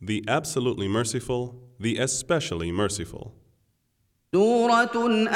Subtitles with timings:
[0.00, 3.32] the absolutely merciful, the especially merciful.
[4.32, 5.26] سورة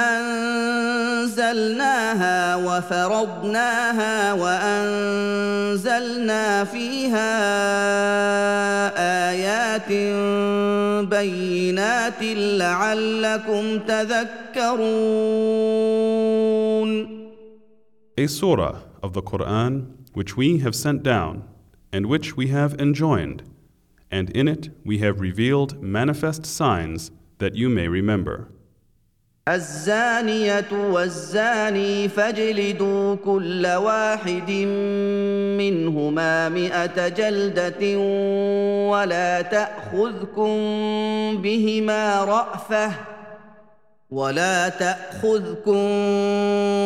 [1.27, 5.85] أنزلناها وفرضناها وأنزلنا
[6.65, 7.33] فيها
[9.31, 9.91] آيات
[11.10, 12.24] بينات
[12.58, 15.31] لعلكم تذكرون
[18.17, 21.43] A surah of the Quran which we have sent down
[21.93, 23.43] and which we have enjoined,
[24.09, 28.49] and in it we have revealed manifest signs that you may remember.
[29.48, 34.50] الزانية والزاني فاجلدوا كل واحد
[35.59, 37.98] منهما مئة جلدة
[38.91, 40.56] ولا تأخذكم
[41.42, 42.92] بهما رأفة
[44.10, 45.80] ولا تأخذكم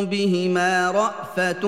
[0.04, 1.60] بهما رأفة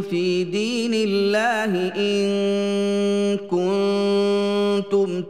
[0.00, 4.55] في دين الله إن كنتم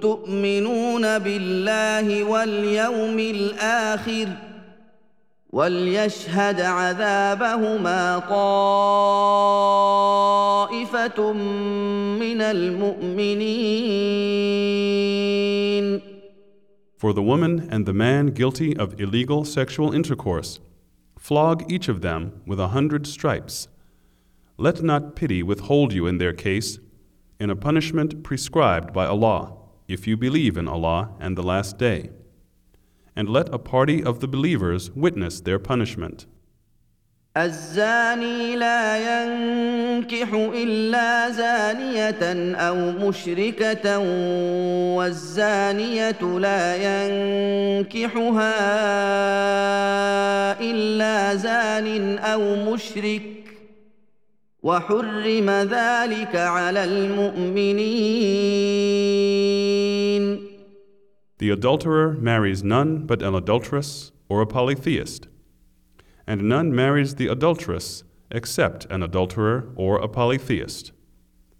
[0.02, 4.28] تؤمنون بالله واليوم الآخر
[5.52, 8.20] وليشهد عذابهما
[10.70, 11.34] طائفة
[12.20, 13.92] من المؤمنين
[16.98, 20.60] For the woman and the man guilty of illegal sexual intercourse,
[21.18, 23.68] flog each of them with a hundred stripes.
[24.58, 26.78] Let not pity withhold you in their case,
[27.40, 29.54] in a punishment prescribed by Allah,
[29.88, 32.10] if you believe in Allah and the Last Day.
[33.16, 36.28] And let a party of the believers witness their punishment.
[37.38, 44.00] الزاني لا ينكح الا زانيه او مشركه
[44.98, 48.52] والزانيه لا ينكحها
[50.62, 53.35] الا زان او مشرك
[54.66, 58.22] وحرم ذلك على المؤمنين
[61.40, 65.28] The adulterer marries none but an adulteress or a polytheist,
[66.28, 70.92] and none marries the adulteress except an adulterer or a polytheist.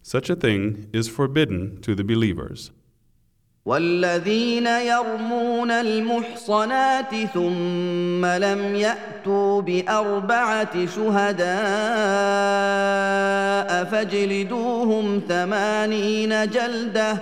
[0.04, 2.70] Such a thing is forbidden to the believers.
[3.67, 11.47] والذين يرمون المحصنات ثم لم يأتوا بأربعة شهداء
[13.85, 17.17] فاجلدوهم ثمانين جلدة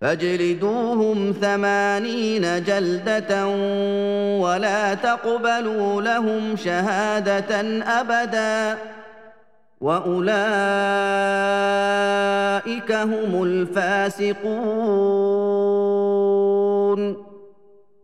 [0.00, 3.46] فاجلدوهم ثمانين جلدة
[4.38, 7.60] ولا تقبلوا لهم شهادة
[8.00, 8.78] أبدا
[9.83, 10.19] واولئك
[12.91, 14.49] هم الفاسقون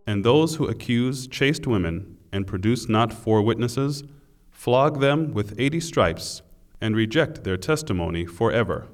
[0.08, 4.04] And those who accuse chaste women and produce not four witnesses,
[4.52, 6.44] flog them with eighty stripes
[6.80, 8.88] and reject their testimony forever.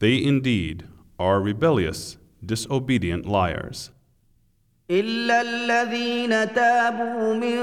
[0.00, 0.84] They indeed
[1.18, 3.90] are rebellious, disobedient liars.
[4.90, 7.58] الا الذين تابوا من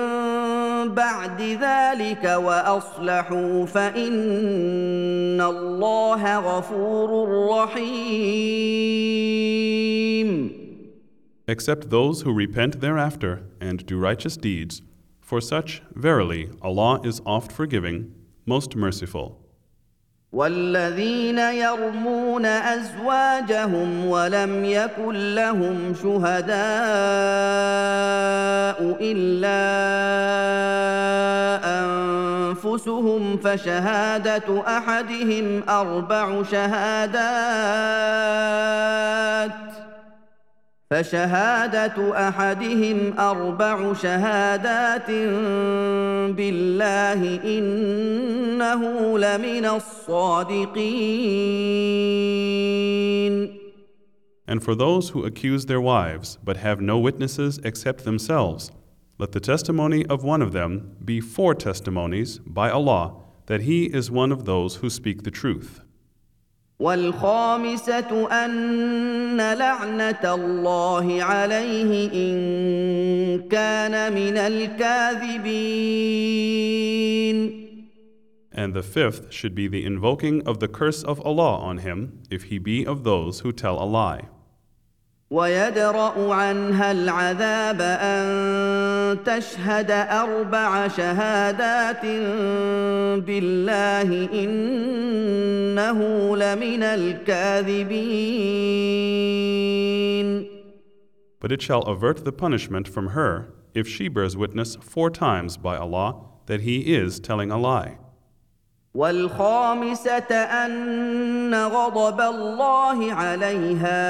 [0.98, 7.10] بعد ذلك واصلحوا فان الله غفور
[7.50, 9.04] رحيم
[11.46, 14.82] Except those who repent thereafter and do righteous deeds,
[15.20, 18.14] for such, verily, Allah is oft forgiving,
[18.46, 19.28] most merciful.
[20.33, 26.59] والذين يرمون أزواجهم ولم يكن لهم شهداء
[29.01, 29.59] إلا
[31.81, 37.89] أنفسهم فشهادة أحدهم أربع شهادات
[40.94, 45.12] فشهادة أحدهم أربع شهادات
[46.36, 47.22] بالله
[47.58, 48.82] إنه
[49.20, 50.84] لمن الصادقين.
[54.48, 58.72] And for those who accuse their wives but have no witnesses except themselves,
[59.18, 63.16] let the testimony of one of them be four testimonies by Allah
[63.48, 65.82] that he is one of those who speak the truth.
[66.79, 75.59] والخامسة أن لعنة الله عليه إن كان من الكاذبين.
[78.53, 82.45] And the fifth should be the invoking of the curse of Allah on him if
[82.45, 84.29] he be of those who tell a lie.
[85.31, 92.03] ويدرأ عنها العذاب أن تشهد أربع شهادات
[93.27, 95.99] بالله إنه
[96.37, 97.99] لمن الكاذبين
[101.41, 105.77] But it shall avert the punishment from her if she bears witness four times by
[105.77, 106.17] Allah
[106.47, 107.99] that he is telling a lie.
[108.95, 114.09] والخامسة أن غضب الله عليها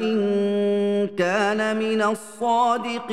[0.00, 3.08] إن كان من الصادقين.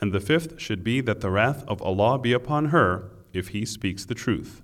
[0.00, 3.64] And the fifth should be that the wrath of Allah be upon her if he
[3.64, 4.62] speaks the truth.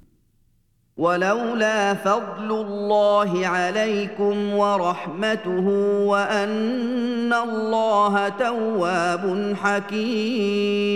[1.00, 5.68] ولولا فضل الله عليكم ورحمته
[6.06, 10.90] وان الله تواب حكيم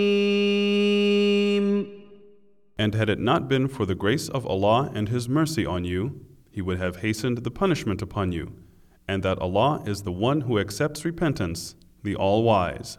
[2.76, 6.20] And had it not been for the grace of Allah and His mercy on you,
[6.50, 8.52] He would have hastened the punishment upon you,
[9.08, 12.98] and that Allah is the one who accepts repentance, the All Wise.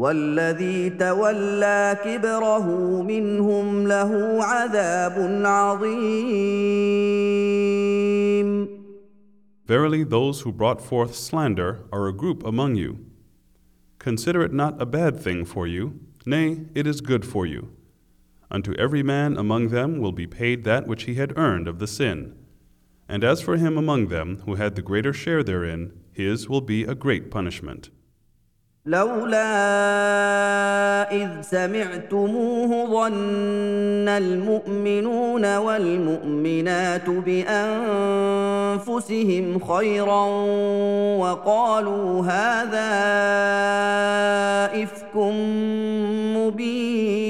[0.00, 6.76] والذي تولى كبره منهم له عذاب عظيم
[9.66, 12.98] Verily, those who brought forth slander are a group among you.
[13.98, 17.72] Consider it not a bad thing for you, nay, it is good for you.
[18.48, 21.88] Unto every man among them will be paid that which he had earned of the
[21.88, 22.36] sin.
[23.08, 26.84] And as for him among them who had the greater share therein, his will be
[26.84, 27.90] a great punishment.
[28.85, 29.51] لولا
[31.11, 37.09] اذ سمعتموه ظن المؤمنون والمؤمنات
[38.69, 40.25] بانفسهم خيرا
[41.17, 42.91] وقالوا هذا
[44.83, 45.15] افك
[46.35, 47.21] مبين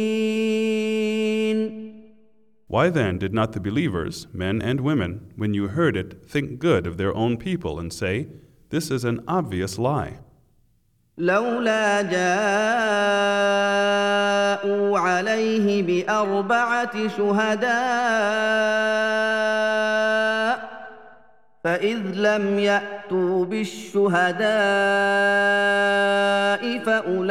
[2.67, 6.87] Why then did not the believers, men and women, when you heard it, think good
[6.87, 8.27] of their own people and say,
[8.69, 10.19] This is an obvious lie?
[11.21, 12.19] لولا جاءوا
[14.99, 17.71] عليه بأربعة شهداء
[21.63, 24.41] فإذ لم يأتوا بالشهداء
[26.85, 27.23] فأولئك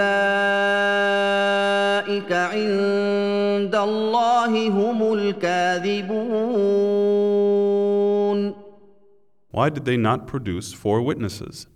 [2.32, 6.50] عند الله هم الكاذبون
[9.52, 11.66] Why did they not produce four witnesses?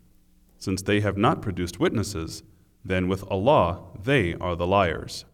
[0.64, 2.44] Since they have not produced witnesses,
[2.84, 5.26] then with Allah they are the liars.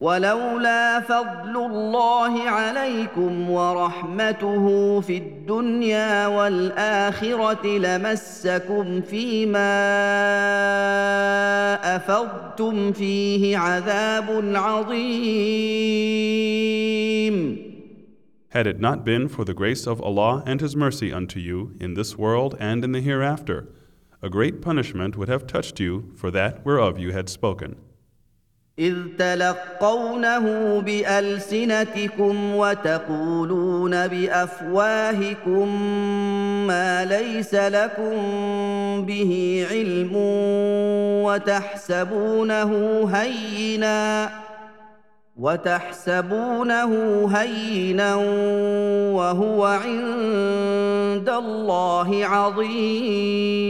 [0.00, 9.74] ولولا فضل الله عليكم ورحمته في الدنيا والاخره لمسكم فيما
[11.96, 15.94] افضتم فيه عذاب عظيم
[18.50, 21.94] Had it not been for the grace of Allah and His mercy unto you in
[21.94, 23.68] this world and in the hereafter,
[24.22, 27.76] a great punishment would have touched you for that whereof you had spoken.
[28.78, 35.68] إذ تلقونه بألسنتكم وتقولون بأفواهكم
[36.66, 38.16] ما ليس لكم
[39.06, 40.10] به علم
[41.24, 42.70] وتحسبونه
[43.12, 44.30] هينا
[45.36, 46.90] وتحسبونه
[47.34, 48.14] هينا
[49.14, 50.97] وهو عند
[51.28, 53.64] الله عظيم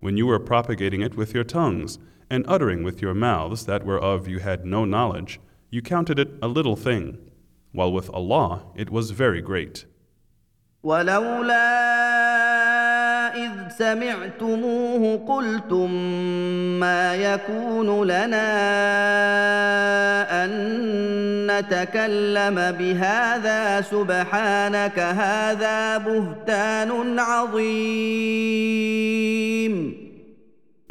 [0.00, 1.98] When you were propagating it with your tongues,
[2.30, 6.48] and uttering with your mouths that whereof you had no knowledge, you counted it a
[6.48, 7.18] little thing,
[7.72, 9.86] while with Allah it was very great.
[10.84, 12.27] ولولا إذ
[13.79, 15.91] سمعتموه قلتم
[16.79, 18.49] ما يكون لنا
[20.43, 20.51] أن
[21.47, 28.49] نتكلم بهذا سبحانك هذا بهتان عظيم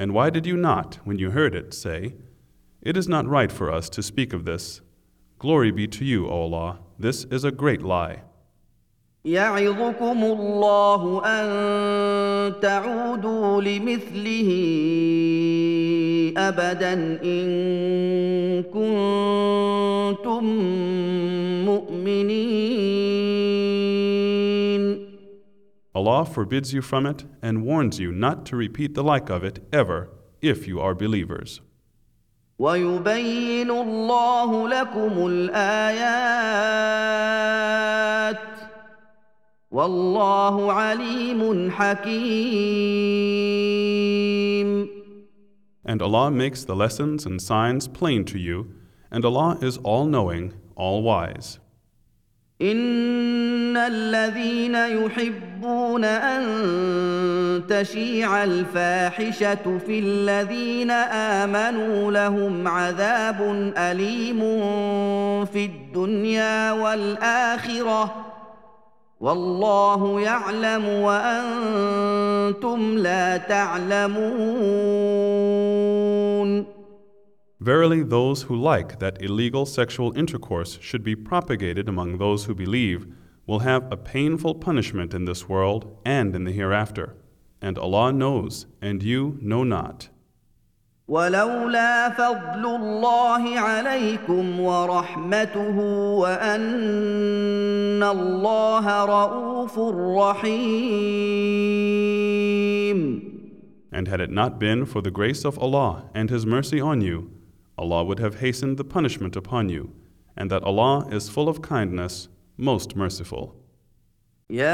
[0.01, 2.15] And why did you not, when you heard it, say,
[2.81, 4.81] It is not right for us to speak of this?
[5.39, 8.23] Glory be to you, O Allah, this is a great lie.
[9.26, 11.46] يعظكم الله أن
[12.62, 14.50] تعودوا لمثله
[16.38, 20.44] أبدا إن كنتم
[21.66, 22.64] مؤمنين
[25.96, 29.60] Allah forbids you from it and warns you not to repeat the like of it
[29.72, 30.10] ever
[30.42, 31.62] if you are believers.
[32.60, 36.64] ويبين الله لكم الآيات
[39.79, 42.99] والله عليم حكيم
[45.87, 48.67] And Allah makes the lessons and signs plain to you,
[49.11, 51.61] and Allah is all knowing, all wise.
[52.61, 56.43] ان الذين يحبون ان
[57.69, 60.91] تشيع الفاحشه في الذين
[61.41, 63.43] امنوا لهم عذاب
[63.77, 64.41] اليم
[65.45, 68.28] في الدنيا والاخره
[69.20, 74.84] والله يعلم وانتم لا تعلمون
[77.60, 83.08] Verily, those who like that illegal sexual intercourse should be propagated among those who believe
[83.48, 87.16] will have a painful punishment in this world and in the hereafter.
[87.62, 90.10] And Allah knows, and you know not.
[91.08, 95.80] ولولا فضل الله عليكم ورحمته
[96.20, 99.80] وان الله رءوف
[100.20, 101.24] رحيم
[103.96, 107.30] And had it not been for the grace of Allah and His mercy on you,
[107.78, 109.92] Allah would have hastened the punishment upon you,
[110.36, 113.56] and that Allah is full of kindness, most merciful.
[114.50, 114.74] يا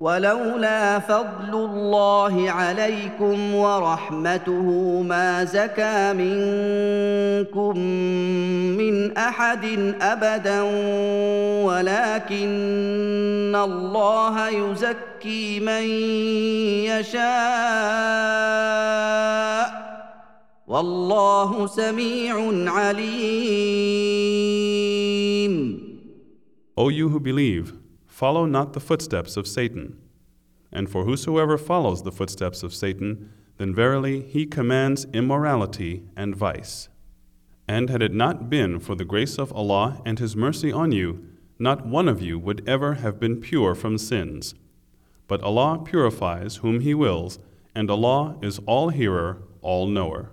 [0.00, 7.78] ولولا فضل الله عليكم ورحمته ما زكى منكم
[8.78, 9.64] من أحد
[10.00, 10.62] أبدا
[11.66, 15.82] ولكن الله يزكي من
[16.86, 17.28] يشاء.
[20.68, 22.34] والله سميع
[22.70, 24.08] عليم.
[26.76, 27.87] O you who believe,
[28.18, 29.96] follow not the footsteps of Satan.
[30.72, 36.88] And for whosoever follows the footsteps of Satan, then verily he commands immorality and vice.
[37.68, 41.28] And had it not been for the grace of Allah and His mercy on you,
[41.60, 44.52] not one of you would ever have been pure from sins.
[45.28, 47.38] But Allah purifies whom He wills,
[47.72, 50.32] and Allah is all hearer, all knower.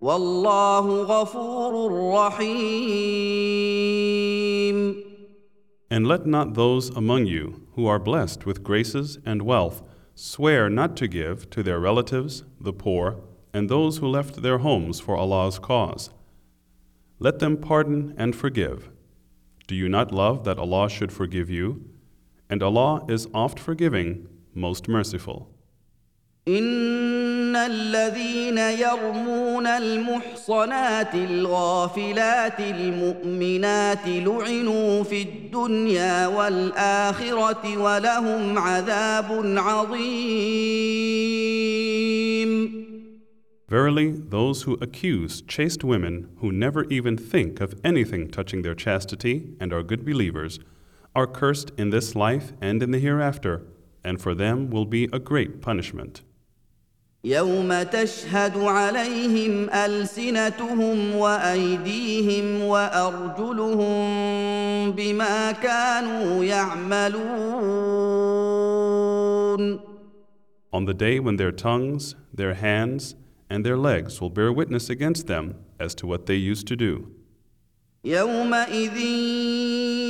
[0.00, 1.74] والله غفور
[2.14, 3.52] رحيم
[5.90, 9.82] And let not those among you who are blessed with graces and wealth
[10.14, 13.20] swear not to give to their relatives, the poor,
[13.52, 16.10] and those who left their homes for Allah's cause.
[17.18, 18.90] Let them pardon and forgive.
[19.66, 21.84] Do you not love that Allah should forgive you?
[22.50, 25.48] And Allah is oft forgiving, most merciful.
[26.48, 27.25] ان
[27.56, 41.02] الذين يرمون المحصنات الغافلات المؤمنات لعنوا في الدنيا والاخره ولهم عذاب عظيم
[43.68, 49.56] Verily, those who accuse chaste women who never even think of anything touching their chastity
[49.58, 50.58] and are good believers
[51.14, 53.62] are cursed in this life and in the hereafter,
[54.04, 56.20] and for them will be a great punishment.
[57.27, 63.97] يوم تشهد عليهم السنتهم وايديهم وارجلهم
[64.91, 67.27] بما كانوا يعملون
[70.71, 73.15] On the day when their tongues, their hands,
[73.49, 77.07] and their legs will bear witness against them as to what they used to do.
[78.05, 78.97] يومئذ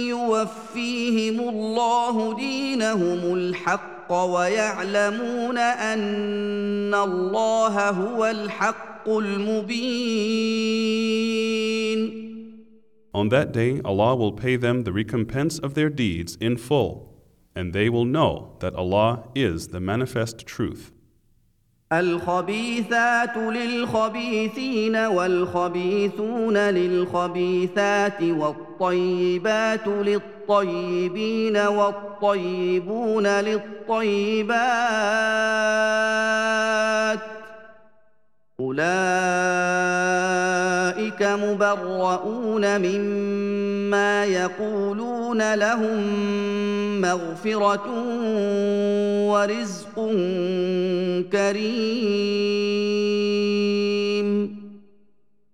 [0.10, 10.98] يوفيهم الله دينهم الحق ويعلمون ان الله هو الحق المبين
[13.14, 17.16] On that day, Allah will pay them the recompense of their deeds in full,
[17.56, 20.92] and they will know that Allah is the manifest truth.
[21.94, 29.88] الخبيثات للخبيثين والخبيثون للخبيثات والطيبات
[30.48, 34.58] للطيبين والطيبون للطيبات
[38.60, 38.84] أولئك
[41.24, 46.02] مبرؤون مما يقولون لهم
[47.02, 47.88] مغفرة
[49.32, 49.96] ورزق
[51.32, 52.68] كريم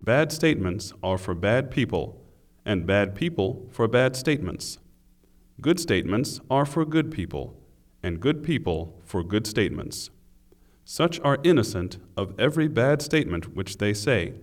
[0.06, 2.18] Bad statements are for bad people,
[2.66, 4.78] and bad people for bad statements.
[5.62, 7.56] Good statements are for good people,
[8.02, 10.10] and good people for good statements.
[10.84, 14.34] Such are innocent of every bad statement which they say.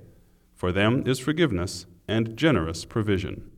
[0.55, 3.51] For them is forgiveness and generous provision.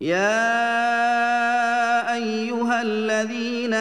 [0.00, 1.75] يا
[2.16, 3.74] أيها الذين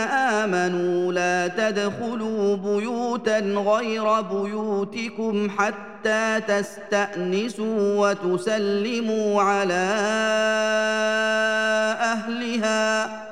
[0.43, 9.85] آمنوا لا تدخلوا بيوتا غير بيوتكم حتى تستأنسوا وتسلموا على
[12.13, 13.25] أهلها.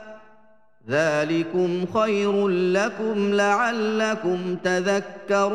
[0.89, 5.53] ذلكم خير لكم لعلكم تذكرون.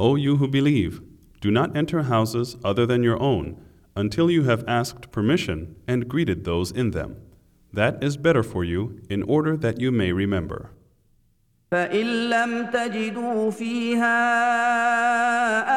[0.00, 1.02] O you who believe,
[1.40, 3.56] do not enter houses other than your own
[3.97, 7.15] until you have asked permission and greeted those in them.
[7.73, 10.71] That is better for you in order that you may remember.
[11.71, 14.19] فان لم تجدوا فيها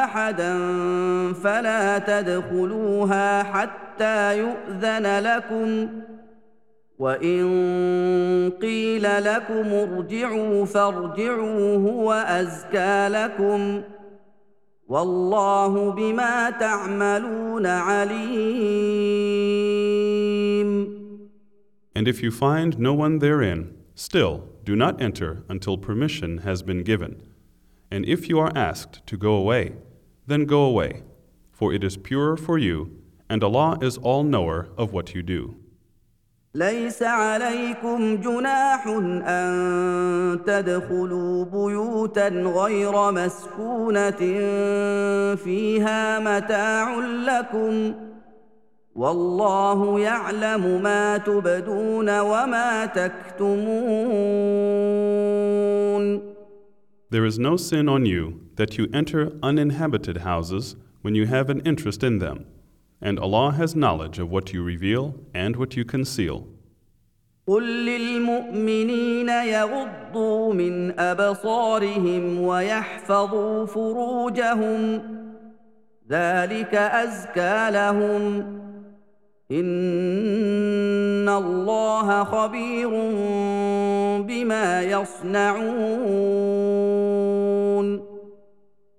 [0.03, 0.53] احدا
[1.33, 5.89] فلا تدخلوها حتى يؤذن لكم
[6.99, 13.81] وان قيل لكم ارجعوا فارجعوا هو ازكى لكم
[14.87, 19.37] والله بما تعملون عليم
[21.95, 26.83] And if you find no one therein, still do not enter until permission has been
[26.83, 27.23] given.
[27.89, 29.73] And if you are asked to go away,
[30.27, 31.01] then go away,
[31.51, 35.55] for it is purer for you, and Allah is all knower of what you do.
[36.54, 38.86] ليس عليكم جناح
[39.26, 44.10] ان تدخلوا بيوتا غير مسكونه
[45.34, 47.94] فيها متاع لكم
[48.94, 54.42] والله يعلم ما تبدون وما تكتمون
[57.10, 61.60] There is no sin on you that you enter uninhabited houses when you have an
[61.60, 62.46] interest in them,
[63.01, 66.47] and Allah has knowledge of what you reveal and what you conceal.
[67.47, 75.01] قل للمؤمنين يغضوا من ابصارهم ويحفظوا فروجهم
[76.09, 78.57] ذلك ازكى لهم
[79.51, 82.89] ان الله خبير
[84.27, 85.97] بما يصنعون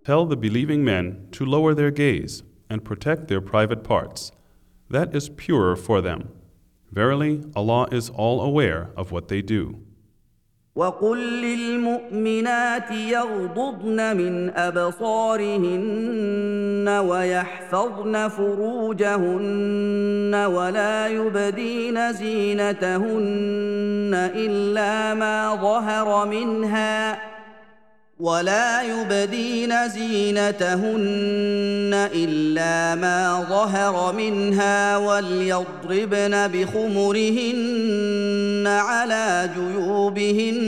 [0.05, 4.33] Tell the believing men to lower their gaze and protect their private parts.
[4.91, 6.31] That is purer for them.
[6.91, 9.83] Verily, Allah is all aware of what they do.
[10.79, 15.69] وقل للمؤمنات يغضضن من ابصارهن
[16.89, 27.19] ويحفظن فروجهن ولا يبدين زينتهن الا ما ظهر منها
[28.24, 37.84] ولا يبدين زينتهن إلا ما ظهر منها وليضربن بخمرهن
[38.68, 40.60] على جيوبهن.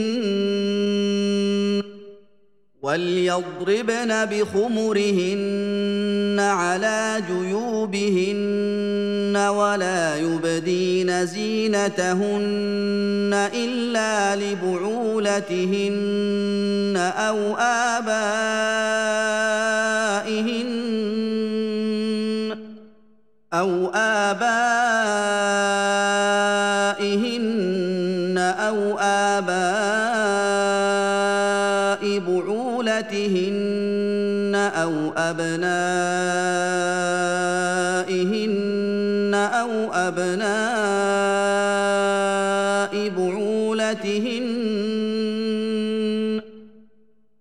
[2.86, 15.96] وليضربن بخمرهن على جيوبهن ولا يبدين زينتهن الا لبعولتهن
[16.96, 18.16] أو ابائهن
[23.52, 24.46] أو ابائهن
[28.38, 29.75] أو اباء
[35.16, 36.86] أبنائهن
[39.34, 41.06] أو أبناء
[43.08, 44.46] بعولتهن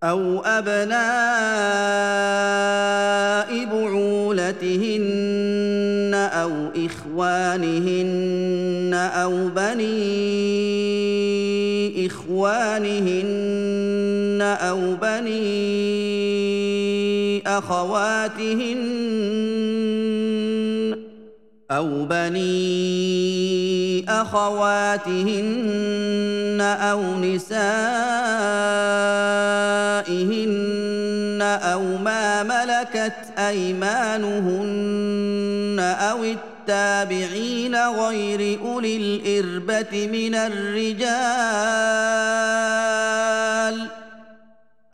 [0.03, 0.95] أو أبناء
[3.65, 5.15] بعولتهن
[6.13, 6.51] أو
[6.85, 8.15] إخوانهن
[8.93, 10.25] أو بني
[12.05, 13.35] إخوانهن
[14.41, 15.74] أو بني
[17.57, 18.75] أخواتهن
[21.71, 23.05] أو بني
[24.09, 25.55] أخواتهن
[26.61, 27.55] أو نسائهن
[31.41, 34.75] أو ما ملكت أيمانهن
[35.79, 41.85] أو التابعين غير أولي الإربة من الرجال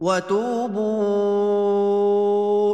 [0.00, 1.62] وتوبوا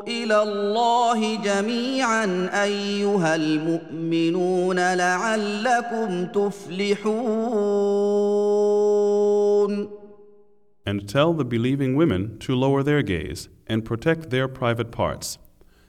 [0.03, 7.49] الى الله جميعا ايها المؤمنون لعلكم تفلحون
[10.87, 15.37] And tell the believing women to lower their gaze and protect their private parts,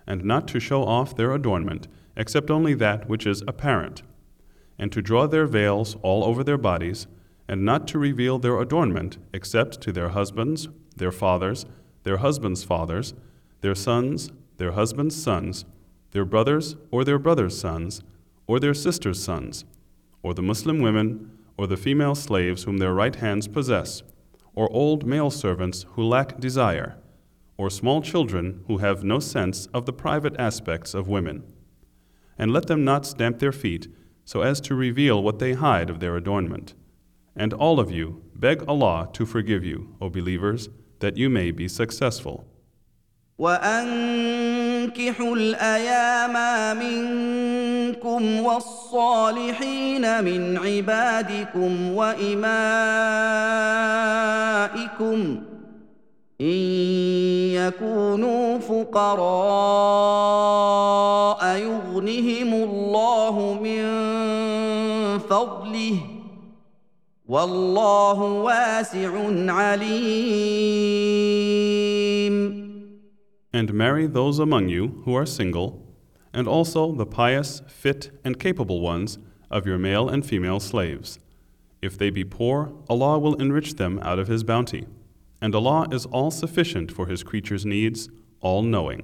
[0.06, 4.04] and not to show off their adornment, except only that which is apparent,
[4.78, 7.08] and to draw their veils all over their bodies,
[7.48, 11.67] and not to reveal their adornment except to their husbands, their fathers,
[12.03, 13.15] their husbands' fathers,
[13.61, 15.65] their sons, their husbands' sons,
[16.13, 18.03] their brothers or their brothers' sons,
[18.47, 19.65] or their sisters' sons,
[20.23, 24.03] or the Muslim women, or the female slaves whom their right hands possess
[24.55, 26.97] or old male servants who lack desire,
[27.57, 31.43] or small children who have no sense of the private aspects of women.
[32.39, 33.89] And let them not stamp their feet
[34.25, 36.75] so as to reveal what they hide of their adornment.
[37.37, 40.69] And all of you beg Allah to forgive you, O believers,
[41.01, 42.45] that you may be successful.
[43.39, 46.33] وانكحوا الأيام
[46.79, 52.35] منكم والصالحين من عبادكم وامائكم
[56.41, 56.47] ان
[57.55, 60.05] يكونوا فقراء
[61.57, 64.04] يغنهم الله من
[67.28, 69.12] والله واسع
[69.52, 70.90] عليم
[73.52, 75.84] And marry those among you who are single,
[76.34, 79.18] and also the pious, fit, and capable ones
[79.50, 81.20] of your male and female slaves.
[81.82, 84.86] If they be poor, Allah will enrich them out of His bounty.
[85.42, 88.10] And Allah is all sufficient for His creatures' needs,
[88.42, 89.04] all knowing.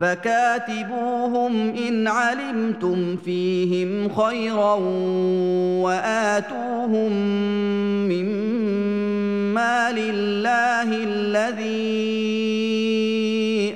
[0.00, 4.74] فكاتبوهم إن علمتم فيهم خيرا
[5.82, 7.12] وآتوهم
[8.08, 11.98] مما لله الذي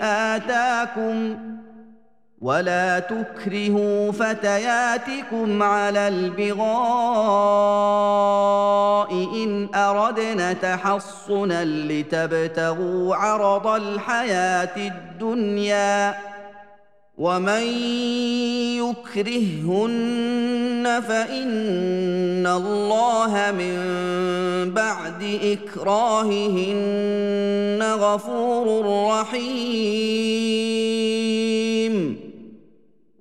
[0.02, 1.37] آتاكم
[2.42, 6.62] ولا تكرهوا فتياتكم على البغاء
[9.44, 16.14] ان اردنا تحصنا لتبتغوا عرض الحياة الدنيا
[17.18, 17.62] ومن
[18.83, 20.22] يكرههن
[21.09, 23.78] فان الله من
[24.74, 26.72] بعد اكراههن
[27.83, 31.01] غفور رحيم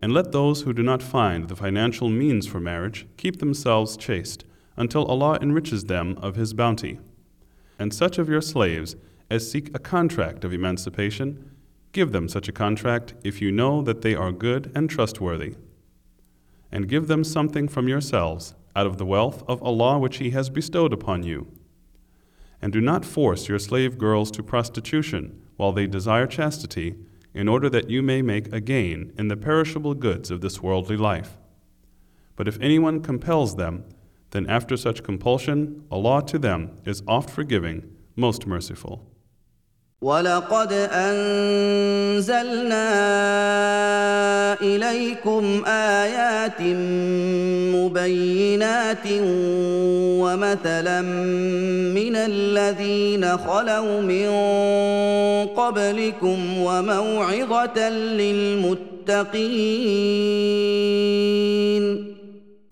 [0.02, 4.46] And let those who do not find the financial means for marriage keep themselves chaste
[4.76, 7.00] until Allah enriches them of His bounty.
[7.78, 8.96] And such of your slaves
[9.30, 11.52] as seek a contract of emancipation,
[11.94, 15.56] give them such a contract if you know that they are good and trustworthy.
[16.72, 20.50] And give them something from yourselves out of the wealth of Allah which He has
[20.50, 21.48] bestowed upon you.
[22.62, 26.96] And do not force your slave girls to prostitution while they desire chastity
[27.34, 30.98] in order that you may make a gain in the perishable goods of this worldly
[30.98, 31.38] life.
[32.36, 33.86] But if anyone compels them,
[34.32, 39.08] then after such compulsion, Allah to them is oft forgiving, most merciful.
[40.02, 41.22] ولقد انزلنا
[44.62, 46.62] اليكم ايات
[47.78, 49.08] مبينات
[50.22, 51.02] ومثلا
[51.94, 54.30] من الذين خلوا من
[55.56, 59.22] قبلكم وموعظه للمتقين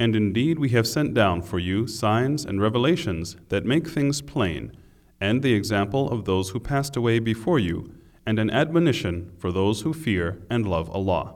[0.01, 4.71] And indeed, we have sent down for you signs and revelations that make things plain
[5.20, 7.92] and the example of those who passed away before you,
[8.26, 11.34] and an admonition for those who fear and love Allah.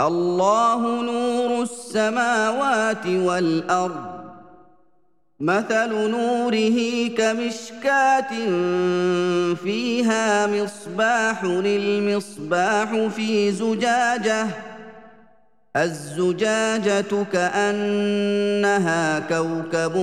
[0.00, 4.20] الله نور السماوات والارض
[5.40, 8.30] مثل نوره كمشكاه
[9.54, 14.46] فيها مصباح المصباح في زجاجه
[15.75, 19.93] الزجاجة كأنها كوكب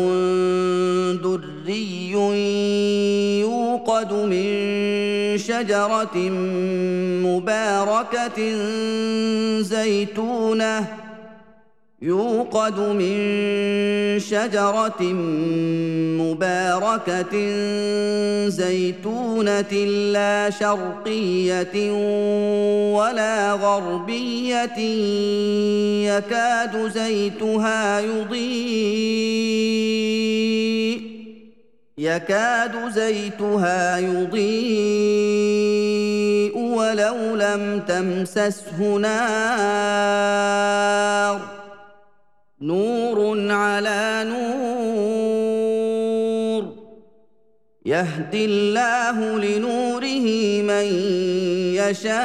[1.22, 2.10] دري
[3.40, 4.52] يوقد من
[5.38, 6.16] شجرة
[7.24, 8.38] مباركة
[9.60, 11.01] زيتونة
[12.02, 13.18] يوقد من
[14.18, 15.02] شجرة
[16.18, 17.34] مباركة
[18.48, 19.72] زيتونة
[20.12, 21.92] لا شرقية
[22.92, 24.78] ولا غربية
[26.10, 29.42] يكاد زيتها يضيء
[31.98, 34.42] يكاد زيتها يضيء
[36.58, 40.12] ولو لم تمسسه نار.
[42.62, 44.92] نور على نور.
[47.86, 50.84] يهدي الله لنوره من
[51.74, 52.22] يشاء.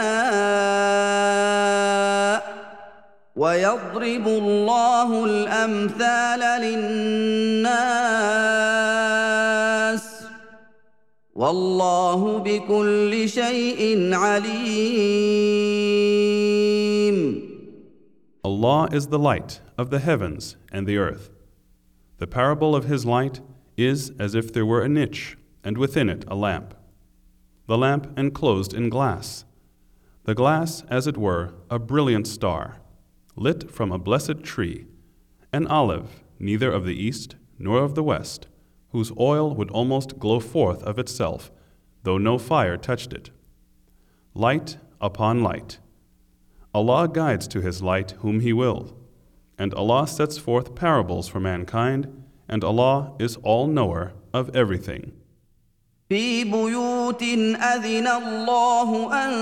[3.36, 7.68] ويضرب الله الأمثال للناس.
[11.36, 15.77] والله بكل شيء عليم.
[18.48, 21.32] Allah is the light of the heavens and the earth.
[22.18, 23.42] The parable of his light
[23.76, 26.74] is as if there were a niche, and within it a lamp.
[27.66, 29.44] The lamp enclosed in glass.
[30.24, 32.78] The glass, as it were, a brilliant star,
[33.36, 34.88] lit from a blessed tree,
[35.52, 38.48] an olive, neither of the east nor of the west,
[38.92, 41.52] whose oil would almost glow forth of itself,
[42.04, 43.30] though no fire touched it.
[44.34, 45.80] Light upon light
[46.77, 48.97] Allah guides to His light whom He will,
[49.59, 52.07] and Allah sets forth parables for mankind,
[52.49, 55.13] and Allah is all knower of everything.
[56.13, 57.23] في بيوت
[57.57, 59.33] أذن الله أن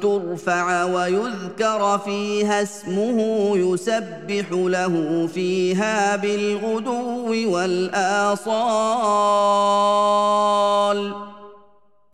[0.00, 8.48] ترفع ويذكر فيها اسمه يسبح له فيها بالغدو والآصال.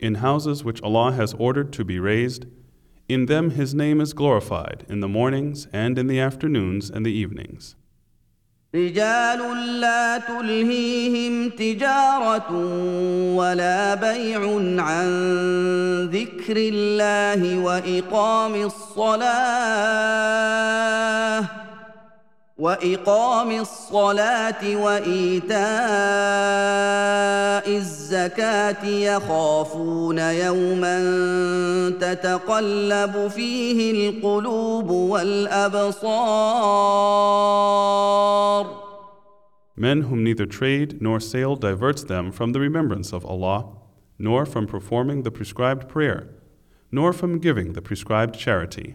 [0.01, 2.47] In houses which Allah has ordered to be raised,
[3.09, 7.13] in them his name is glorified in the mornings and in the afternoons and the
[7.13, 7.77] evenings.
[8.75, 9.41] رجال
[9.81, 12.51] لا تلهيهم تجارة
[13.37, 14.41] ولا بيع
[14.83, 15.09] عن
[16.13, 19.25] ذكر الله وإقام الصلاة
[22.59, 25.55] واقام الصلاه وايتاء
[27.77, 30.99] الزكاه يخافون يوما
[32.01, 36.25] تتقلب فيه القلوب والابصار
[39.77, 43.67] Men whom neither trade nor sale diverts them from the remembrance of Allah,
[44.21, 46.29] nor from performing the prescribed prayer,
[46.93, 48.95] nor from giving the prescribed charity.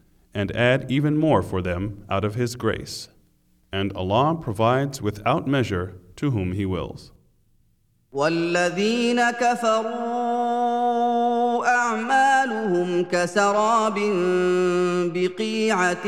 [0.34, 3.08] and add even more for them out of His grace.
[3.72, 7.12] And Allah provides without measure to whom He wills.
[8.12, 10.46] والذين كفروا
[11.66, 13.98] أعمالهم كسراب
[15.14, 16.06] بقيعة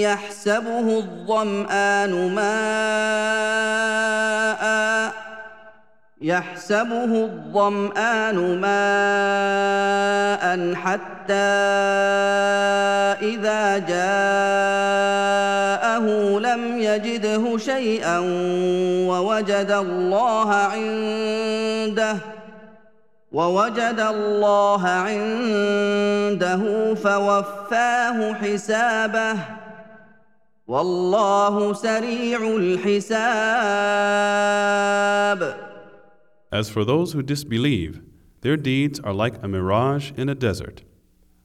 [0.00, 3.54] يحسبه الظمآن ماءً
[6.21, 10.43] يحسبه الظمآن ماء
[10.75, 11.33] حتى
[13.23, 14.79] إذا جاءه
[16.39, 18.19] لم يجده شيئا
[19.07, 22.17] ووجد الله عنده
[23.31, 26.61] ووجد الله عنده
[26.95, 29.35] فوفاه حسابه
[30.67, 33.29] والله سريع الحساب
[36.51, 38.01] As for those who disbelieve,
[38.41, 40.83] their deeds are like a mirage in a desert.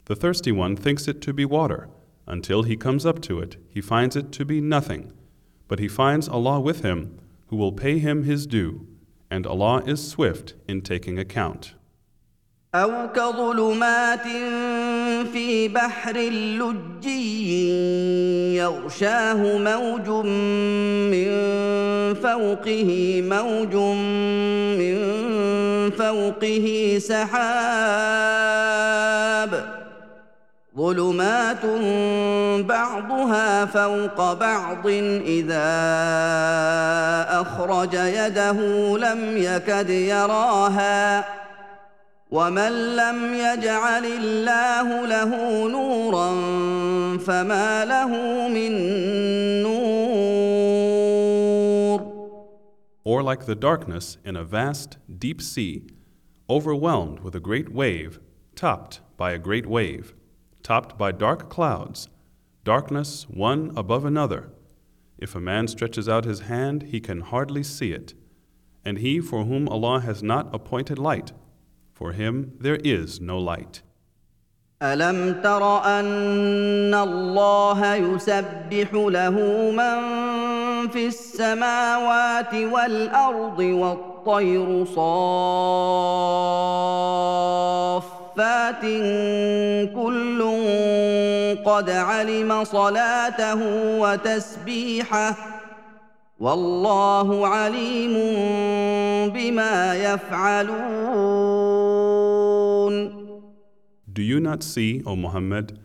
[0.06, 1.88] The thirsty one thinks it to be water.
[2.26, 5.12] Until he comes up to it, he finds it to be nothing.
[5.68, 8.86] But he finds Allah with him, who will pay him his due,
[9.30, 11.74] and Allah is swift in taking account.
[15.32, 17.44] في بحر لجي
[18.56, 20.08] يغشاه موج
[21.12, 21.30] من
[22.14, 23.74] فوقه موج
[24.78, 24.96] من
[25.90, 27.44] فوقه سحاب.
[30.76, 31.64] ظلمات
[32.64, 34.86] بعضها فوق بعض
[35.26, 35.70] إذا
[37.30, 38.58] أخرج يده
[38.98, 41.24] لم يكد يراها.
[42.33, 45.31] ومن لم يجعل الله له
[45.67, 46.29] نورا
[47.17, 48.07] فما له
[48.47, 48.71] من
[49.63, 50.09] نور
[53.03, 55.87] Or like the darkness in a vast, deep sea,
[56.47, 58.19] overwhelmed with a great wave,
[58.55, 60.13] topped by a great wave,
[60.61, 62.09] topped by dark clouds,
[62.63, 64.51] darkness one above another.
[65.17, 68.13] If a man stretches out his hand, he can hardly see it.
[68.85, 71.31] And he for whom Allah has not appointed light,
[71.94, 73.82] for him there is no light.
[74.82, 79.30] الم تر ان الله يسبح له
[79.70, 79.98] من
[80.88, 85.14] في السماوات والارض والطير صافات
[89.94, 90.40] كل
[91.64, 93.60] قد علم صلاته
[93.98, 95.53] وتسبيحه
[96.43, 98.13] والله عليم
[99.33, 101.19] بما يفعلون
[104.11, 105.79] Do you not see, O Muhammad,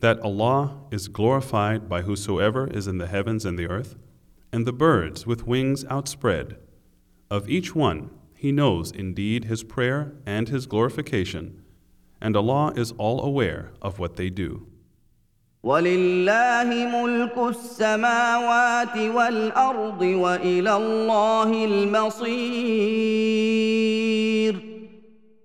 [0.00, 3.96] that Allah is glorified by whosoever is in the heavens and the earth,
[4.52, 6.56] and the birds with wings outspread?
[7.30, 8.10] Of each one,
[8.40, 11.62] He knows indeed his prayer and his glorification,
[12.22, 14.66] and Allah is all aware of what they do.
[15.65, 23.15] ولله ملك السماوات والارض والى الله المصير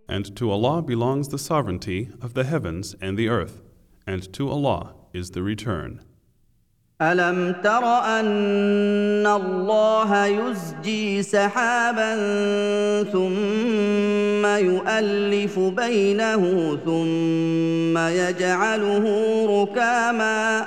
[0.08, 3.62] And to Allah belongs the sovereignty of the heavens and the earth,
[4.06, 6.00] and to Allah is the return.
[7.02, 7.84] الم تر
[8.20, 12.14] ان الله يزجي سحابا
[13.12, 19.04] ثم يؤلف بينه ثم يجعله
[19.62, 20.66] ركاما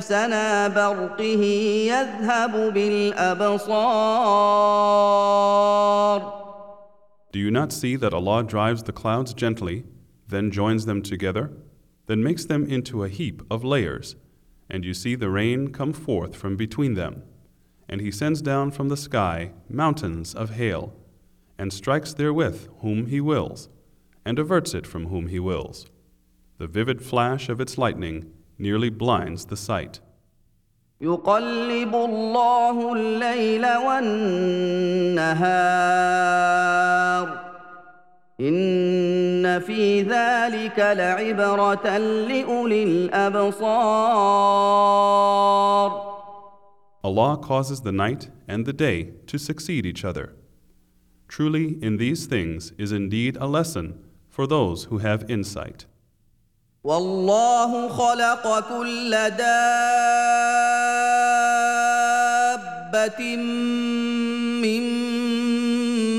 [0.00, 1.44] سنا برقه
[1.86, 3.76] يذهب بالابصار
[7.32, 9.84] Do you not see that Allah drives the clouds gently,
[10.28, 11.50] then joins them together,
[12.06, 14.16] then makes them into a heap of layers,
[14.70, 17.22] and you see the rain come forth from between them,
[17.88, 20.94] and He sends down from the sky mountains of hail,
[21.58, 23.68] and strikes therewith whom He wills,
[24.24, 25.86] and averts it from whom He wills.
[26.58, 30.00] The vivid flash of its lightning nearly blinds the sight.
[31.00, 35.36] يقلب الله الليل والنهار
[38.40, 44.06] ان في ذلك لعبره لاولي الابصار
[47.04, 50.34] Allah causes the night and the day to succeed each other.
[51.28, 55.86] Truly, in these things is indeed a lesson for those who have insight.
[56.83, 59.65] والله خلق كل دابة
[64.65, 64.83] من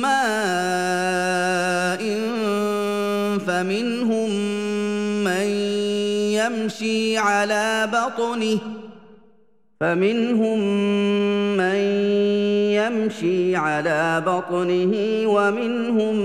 [0.01, 2.03] ماء
[3.47, 4.31] فمنهم
[5.25, 5.47] من
[6.39, 8.59] يمشي على بطنه
[9.81, 10.59] فمنهم
[11.57, 11.83] من
[12.87, 14.95] يمشي على بطنه
[15.27, 16.17] ومنهم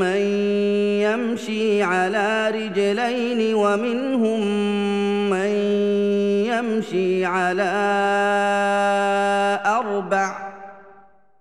[0.00, 0.20] من
[1.06, 4.40] يمشي على رجلين ومنهم
[5.30, 5.50] من
[6.50, 7.72] يمشي على
[9.66, 10.46] أربع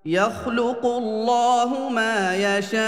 [0.05, 2.85] يخلق الله ما يشاء.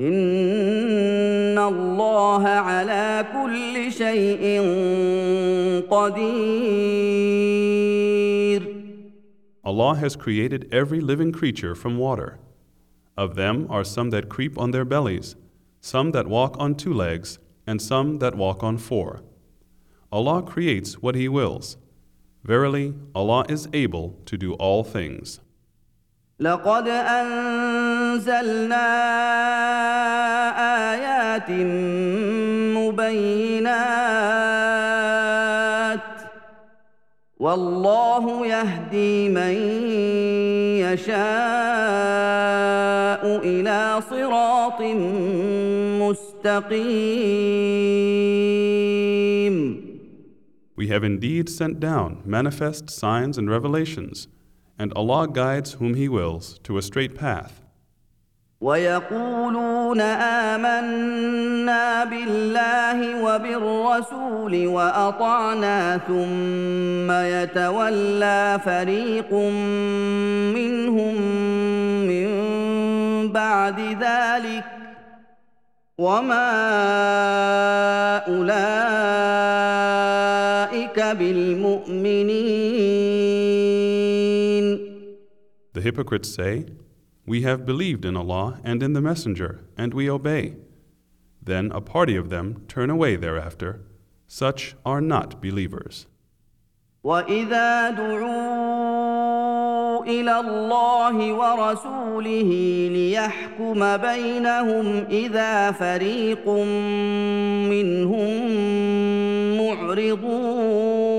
[0.00, 4.44] إن الله على كل شيء
[5.90, 6.97] قدير.
[9.67, 12.39] Allah has created every living creature from water.
[13.15, 15.35] Of them are some that creep on their bellies,
[15.79, 19.21] some that walk on two legs, and some that walk on four.
[20.11, 21.77] Allah creates what He wills.
[22.43, 25.39] Verily, Allah is able to do all things.
[26.39, 28.33] لقد أنزلنا
[30.93, 31.51] آيات
[32.77, 34.56] مبينات
[37.43, 39.53] والله يهدي من
[40.79, 41.13] يشاء
[43.43, 44.81] إلى صراط
[46.01, 47.53] مستقيم
[50.75, 54.27] We have indeed sent down manifest signs and revelations,
[54.79, 57.61] and Allah guides whom He wills to a straight path.
[58.60, 60.00] ويقولون
[60.50, 69.32] آمنا بالله وبالرسول وأطعنا ثم يتولى فريق
[70.54, 71.14] منهم
[72.10, 72.28] من
[73.32, 74.64] بعد ذلك
[75.98, 76.48] وما
[78.28, 79.38] أولئك
[81.00, 82.28] بالمؤمنين.
[85.74, 86.64] The hypocrites say,
[87.27, 90.55] We have believed in Allah and in the Messenger, and we obey.
[91.41, 93.81] Then a party of them turn away thereafter.
[94.27, 96.07] Such are not believers.
[97.03, 99.13] واذا دعوا
[100.03, 102.51] الى الله ورسوله
[102.91, 106.49] ليحكم بينهم اذا فريق
[107.69, 108.47] منهم
[109.57, 111.16] معرضون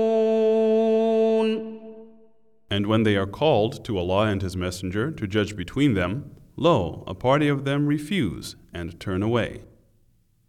[2.69, 7.03] And when they are called to Allah and His Messenger to judge between them, lo,
[7.07, 9.61] a party of them refuse and turn away.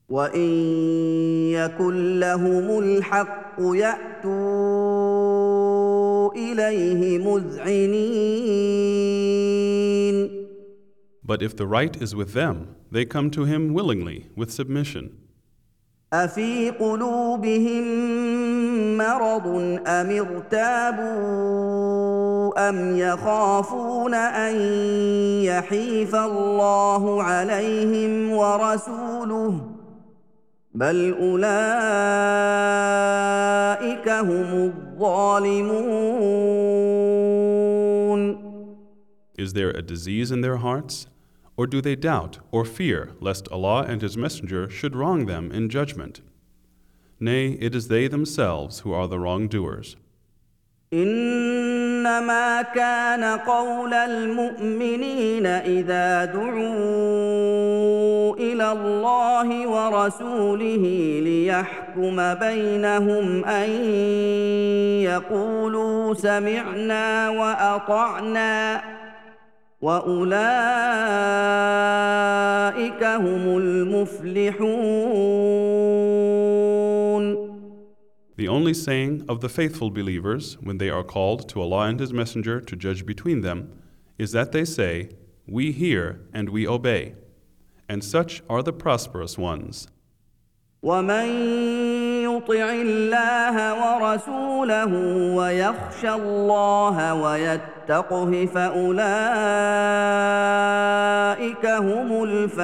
[0.08, 0.40] وان
[1.50, 4.76] يكن لهم الحق ياتوا
[6.34, 8.46] اليه مذعنين
[11.24, 15.10] But if the right is with them, they come to Him willingly, with submission.
[16.12, 17.84] أفي قلوبهم
[18.97, 19.47] مرض
[19.87, 21.61] أم ارتابوا
[22.69, 24.55] أم يخافون أن
[25.43, 29.61] يحيف الله عليهم ورسوله
[30.73, 31.41] بل أولئك
[34.09, 36.11] هم الظالمون
[39.37, 41.07] Is there a disease in their hearts?
[41.57, 45.67] Or do they doubt or fear lest Allah and His Messenger should wrong them in
[45.69, 46.21] judgment?
[47.23, 49.95] Nay, it is they themselves who are the wrongdoers.
[50.93, 56.61] إنما كان قول المؤمنين إذا دعوا
[58.35, 63.69] إلى الله ورسوله ليحكم بينهم أن
[65.01, 68.81] يقولوا سمعنا وأطعنا
[69.81, 70.23] وأولئك
[73.03, 75.01] هم المفلحون
[78.40, 82.12] The only saying of the faithful believers when they are called to Allah and His
[82.12, 83.72] Messenger to judge between them
[84.18, 85.08] is that they say,
[85.48, 87.14] We hear and we obey.
[87.88, 89.88] And such are the prosperous ones.
[90.82, 91.26] ومن
[92.22, 94.92] يطع الله ورسوله
[95.34, 98.86] ويخشى الله ويتقه فاولئك
[101.66, 102.56] هم الفائزون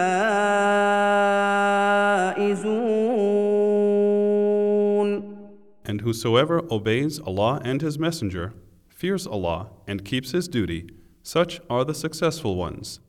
[5.87, 8.53] And whosoever obeys Allah and His Messenger,
[8.89, 10.89] fears Allah, and keeps His duty,
[11.23, 12.99] such are the successful ones.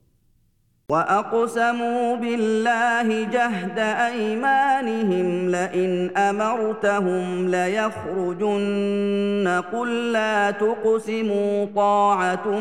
[0.91, 12.59] واقسموا بالله جهد ايمانهم لئن امرتهم ليخرجن قل لا تقسموا طاعه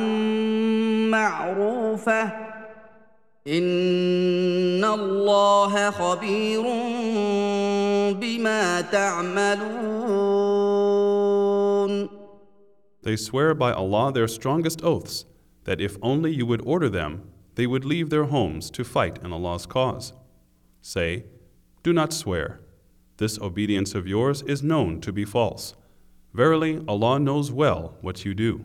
[1.12, 2.24] معروفه
[3.48, 6.64] ان الله خبير
[8.13, 9.83] بما تعملون
[13.03, 15.27] They swear by Allah their strongest oaths
[15.65, 17.23] that if only you would order them,
[17.55, 20.13] they would leave their homes to fight in Allah's cause.
[20.81, 21.25] Say,
[21.83, 22.61] Do not swear.
[23.19, 25.75] This obedience of yours is known to be false.
[26.33, 28.65] Verily, Allah knows well what you do.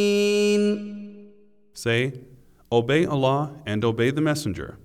[1.81, 2.13] Say,
[2.71, 4.77] Obey Allah and obey the Messenger.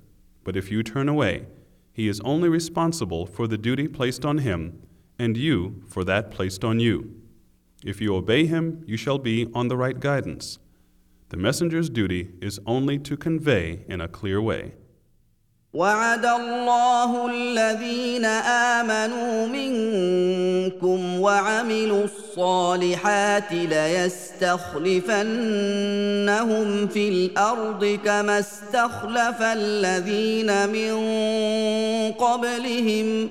[0.45, 1.45] But if you turn away,
[1.93, 4.81] He is only responsible for the duty placed on him,
[5.19, 7.21] and you for that placed on you.
[7.85, 10.59] If you obey him, you shall be on the right guidance.
[11.29, 14.73] The messenger's duty is only to convey in a clear way.
[15.77, 24.47] وعد الله الذين آمنوا منكم وعملوا الصالحات ليستخلفنهم
[26.87, 30.93] في الأرض كما استخلف الذين من
[32.13, 33.31] قبلهم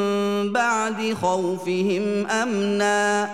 [0.49, 3.29] بعد خوفهم امنا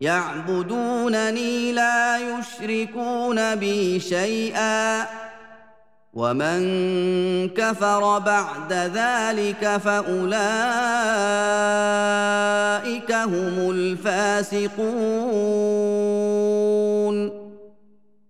[0.00, 5.06] يعبدونني لا يشركون بي شيئا
[6.14, 6.60] ومن
[7.48, 10.32] كفر بعد ذلك فاولئك
[13.12, 15.10] هم الفاسقون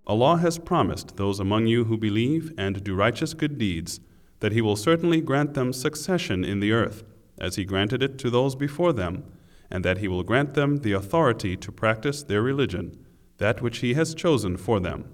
[0.07, 4.01] Allah has promised those among you who believe and do righteous good deeds
[4.41, 7.05] that He will certainly grant them succession in the earth
[7.41, 9.25] as he granted it to those before them,
[9.71, 12.99] and that he will grant them the authority to practice their religion,
[13.39, 15.13] that which he has chosen for them.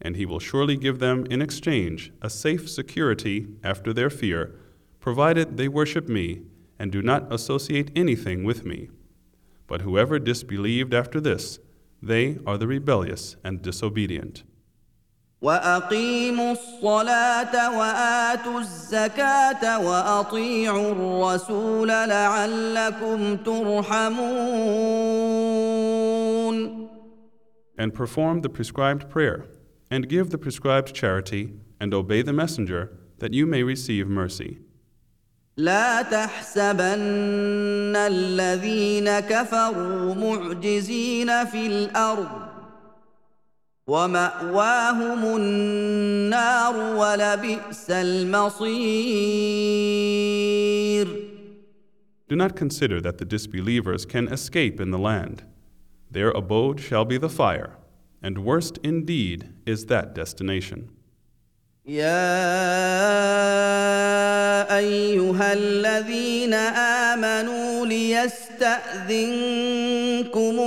[0.00, 4.54] And he will surely give them in exchange a safe security after their fear,
[5.00, 6.42] provided they worship me
[6.78, 8.88] and do not associate anything with me.
[9.66, 11.58] But whoever disbelieved after this,
[12.02, 14.42] they are the rebellious and disobedient.
[15.42, 24.72] واقيموا الصلاه واتوا الزكاه واطيعوا الرسول لعلكم ترحمون
[27.78, 29.46] And perform the prescribed prayer,
[29.90, 34.58] and give the prescribed charity, and obey the messenger, that you may receive mercy.
[35.56, 42.51] لا تحسبن الذين كفروا معجزين في الأرض
[43.91, 49.27] وماواهم النار ولبئس المصير
[52.29, 55.43] Do not consider that the disbelievers can escape in the land.
[56.11, 57.77] Their abode shall be the fire,
[58.21, 60.89] and worst indeed is that destination.
[61.85, 62.27] يا
[64.77, 66.53] ايها الذين
[67.13, 69.24] امنوا ليستأذنكم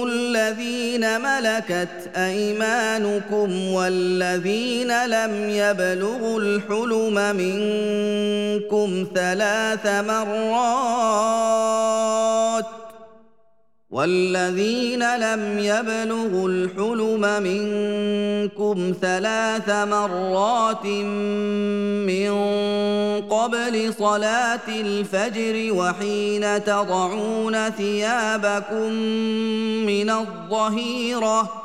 [0.07, 11.05] الذين ملكت أيمانكم والذين لم يبلغوا الحلم منكم ثلاث مرات
[13.95, 20.85] والذين لم يبلغوا الحلم منكم ثلاث مرات
[22.05, 22.31] من
[23.29, 28.91] قبل صلاة الفجر وحين تضعون ثيابكم
[29.87, 31.64] من الظهيرة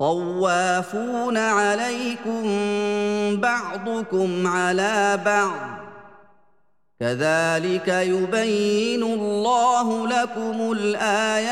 [0.00, 2.42] طوافون عليكم
[3.40, 5.80] بعضكم على بعض
[7.00, 11.50] كذلك يبين الله لكم الايات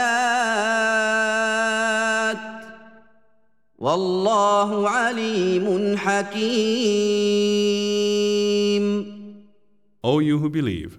[3.79, 7.19] والله عليم حكيم
[10.03, 10.99] O you who believe,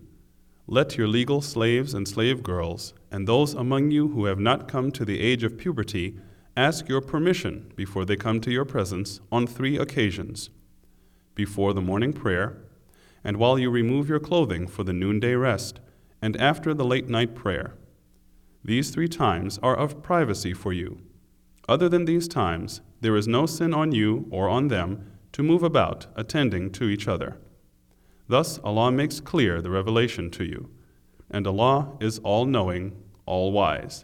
[0.68, 4.91] let your legal slaves and slave girls, and those among you who have not come
[4.91, 6.20] to the age of puberty,
[6.60, 10.49] ask your permission before they come to your presence on three occasions
[11.34, 12.57] before the morning prayer,
[13.24, 15.80] and while you remove your clothing for the noonday rest,
[16.22, 17.76] and after the late night prayer.
[18.62, 20.99] These three times are of privacy for you.
[21.70, 25.64] Other than these times, there is no sin on you or on them to move
[25.64, 27.38] about attending to each other.
[28.28, 30.70] Thus, Allah makes clear the revelation to you,
[31.32, 34.03] and Allah is all knowing, all wise.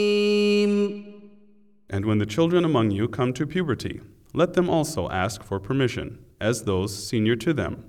[1.90, 4.00] And when the children among you come to puberty,
[4.32, 7.84] let them also ask for permission, as those senior to them.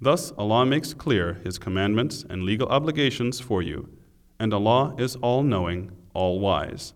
[0.00, 3.88] Thus, Allah makes clear His commandments and legal obligations for you,
[4.38, 6.92] and Allah is all knowing, all wise.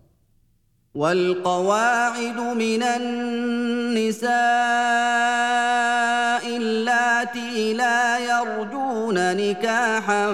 [0.95, 4.31] والقواعد من النساء
[6.57, 10.31] اللاتي لا يرجون نكاحا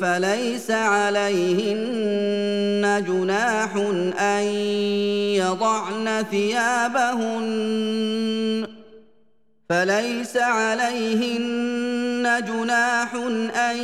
[0.00, 1.90] فليس عليهن
[2.99, 3.75] جناح
[4.19, 4.43] أن
[5.35, 7.55] يضعن ثيابهن
[9.69, 13.13] فليس عليهن جناح
[13.55, 13.77] أن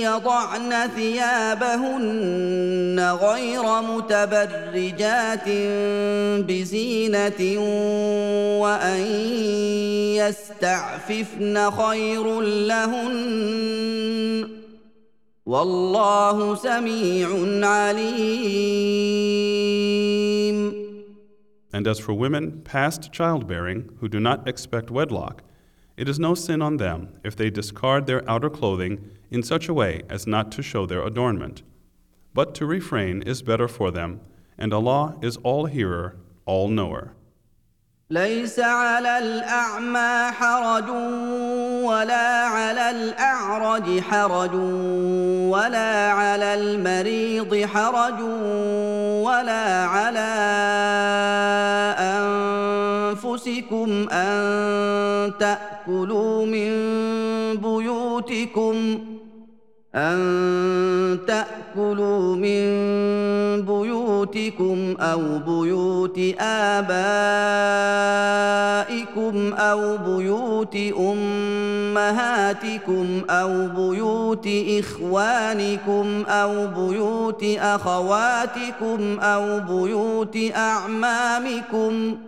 [0.00, 5.48] يضعن ثيابهن غير متبرجات
[6.48, 7.60] بزينة
[8.60, 9.00] وأن
[10.16, 14.57] يستعففن خير لهن
[15.47, 17.27] والله سميع
[17.67, 19.03] عليم
[21.73, 25.43] And as for women past childbearing who do not expect wedlock,
[25.97, 29.73] it is no sin on them if they discard their outer clothing in such a
[29.73, 31.63] way as not to show their adornment.
[32.33, 34.21] But to refrain is better for them,
[34.57, 36.15] and Allah is all hearer,
[36.45, 37.15] all knower.
[38.10, 40.88] ليس على الأعمى حرج
[41.84, 44.54] ولا على الأعرج حرج
[45.52, 48.20] ولا على المريض حرج
[49.24, 50.28] ولا على
[53.12, 56.70] أنفسكم أن تأكلوا من
[57.56, 59.04] بيوتكم
[59.94, 62.60] أن تأكلوا من
[63.62, 63.77] بيوتكم
[65.00, 66.88] أو بيوت آبائكم
[69.52, 72.50] أو بيوت أمهاتكم
[73.30, 74.48] أو بيوت
[74.78, 82.27] إخوانكم أو بيوت أخواتكم أو بيوت أعمامكم ۖ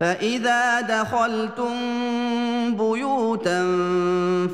[0.00, 1.74] فإذا دخلتم
[2.76, 3.62] بيوتا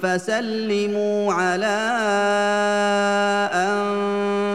[0.02, 1.78] فسلموا على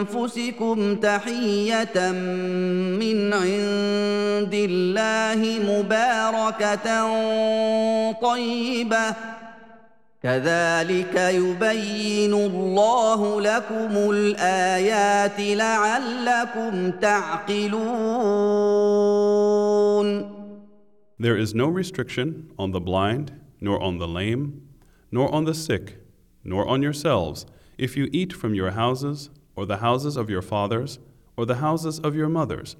[0.02, 2.10] أنفسكم تحية
[3.00, 6.86] من عند الله مباركة
[8.22, 9.14] طيبة.
[10.22, 17.92] كذلك يبين الله لكم الآيات لعلكم تعقلون.
[21.18, 24.68] There is no restriction on the blind, nor on the lame,
[25.10, 25.98] nor on the sick,
[26.42, 27.46] nor on yourselves,
[27.78, 30.98] if you eat from your houses, or the houses of your fathers,
[31.36, 32.76] or the houses of your mothers,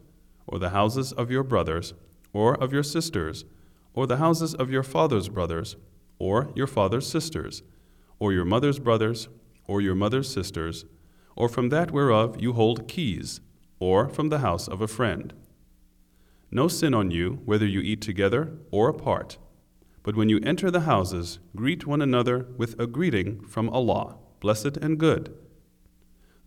[0.46, 1.94] or the houses of your brothers,
[2.32, 3.44] or of your sisters,
[3.94, 5.76] or the houses of your father's brothers,
[6.18, 7.62] or your father's sisters,
[8.18, 9.28] or your mother's brothers,
[9.66, 10.84] or your mother's sisters,
[11.36, 13.40] or from that whereof you hold keys,
[13.78, 15.34] or from the house of a friend
[16.51, 19.37] no sin on you, whether you eat together or apart.
[20.03, 24.77] But when you enter the houses, greet one another with a greeting from Allah, blessed
[24.77, 25.33] and good.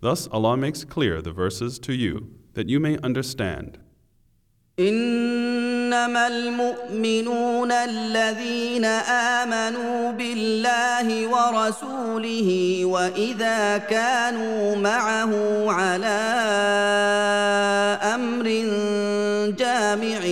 [0.01, 3.79] Thus Allah makes clear the verses to you, that you may understand.
[4.79, 8.85] انما المؤمنون الذين
[9.45, 15.33] امنوا بالله ورسوله واذا كانوا معه
[15.73, 17.64] على امر
[19.96, 20.26] جامع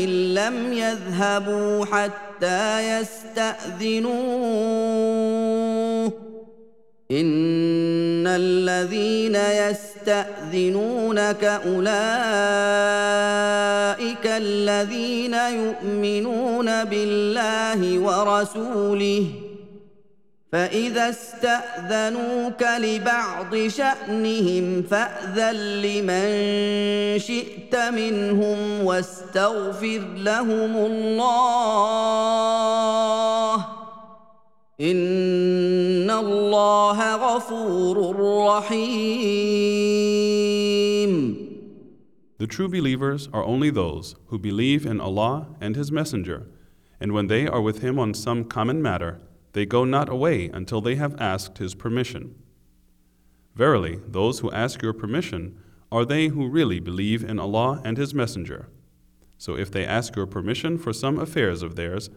[0.47, 4.13] لم يذهبوا حتى يستأذنوه.
[7.11, 11.85] إن الذين يستأذنونك أولئك
[14.25, 19.25] الذين يؤمنون بالله ورسوله
[20.53, 26.25] فاذا استاذنوك لبعض شانهم فاذن لمن
[27.19, 31.53] شئت منهم واستغفر لهم الله
[34.81, 38.15] ان الله غفور
[38.47, 39.63] رحيم
[42.37, 46.45] The true believers are only those who believe in Allah and His Messenger,
[46.99, 49.19] and when they are with Him on some common matter,
[49.53, 52.35] they go not away until they have asked His permission.
[53.55, 55.57] Verily, those who ask your permission
[55.91, 58.67] are they who really believe in Allah and His Messenger.
[59.37, 62.09] So if they ask your permission for some affairs of theirs,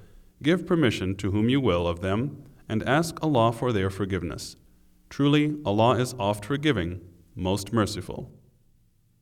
[0.42, 4.56] give permission to whom you will of them, and ask Allah for their forgiveness.
[5.10, 7.00] Truly, Allah is oft forgiving,
[7.34, 8.30] most merciful.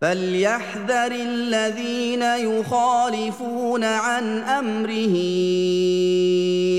[0.00, 5.16] فليحذر الذين يخالفون عن امره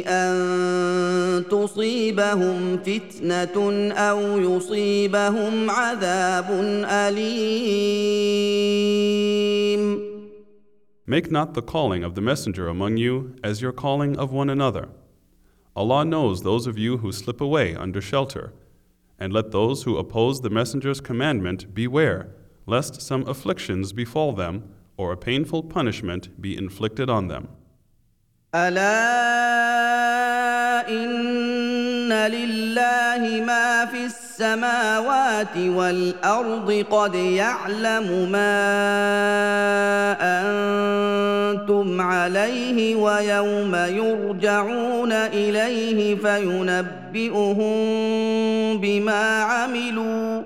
[0.07, 6.47] ان تصيبهم فتنه او يصيبهم عذاب
[6.85, 7.91] اليم
[11.07, 14.87] Make not the calling of the messenger among you as your calling of one another.
[15.75, 18.53] Allah knows those of you who slip away under shelter,
[19.19, 22.29] and let those who oppose the messenger's commandment beware
[22.66, 24.64] Lest some afflictions befall them
[24.96, 27.48] or a painful punishment be inflicted on them.
[34.36, 38.66] السماوات والارض قد يعلم ما
[40.20, 47.76] أنتم عليه ويوم يرجعون اليه فينبئهم
[48.80, 50.42] بما عملوا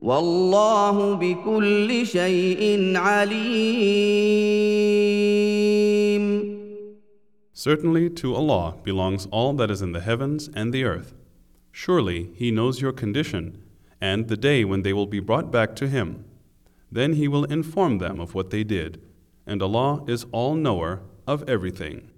[0.00, 4.54] والله بكل شيء عليم
[7.56, 11.14] Certainly to Allah belongs all that is in the heavens and the earth.
[11.72, 13.62] Surely He knows your condition
[14.00, 16.26] and the day when they will be brought back to Him.
[16.92, 19.00] Then He will inform them of what they did,
[19.46, 22.10] and Allah is all knower of everything.